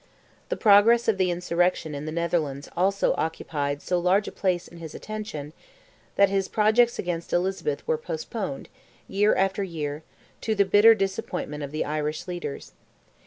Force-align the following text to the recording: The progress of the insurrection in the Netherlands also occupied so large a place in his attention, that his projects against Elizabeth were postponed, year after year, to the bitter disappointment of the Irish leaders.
The 0.49 0.57
progress 0.57 1.07
of 1.07 1.19
the 1.19 1.29
insurrection 1.29 1.93
in 1.93 2.05
the 2.05 2.11
Netherlands 2.11 2.67
also 2.75 3.13
occupied 3.19 3.83
so 3.83 3.99
large 3.99 4.27
a 4.27 4.31
place 4.31 4.67
in 4.67 4.79
his 4.79 4.95
attention, 4.95 5.53
that 6.15 6.27
his 6.27 6.47
projects 6.47 6.97
against 6.97 7.31
Elizabeth 7.33 7.87
were 7.87 7.99
postponed, 7.99 8.67
year 9.07 9.35
after 9.35 9.61
year, 9.63 10.01
to 10.41 10.55
the 10.55 10.65
bitter 10.65 10.95
disappointment 10.95 11.61
of 11.63 11.69
the 11.71 11.85
Irish 11.85 12.27
leaders. 12.27 12.71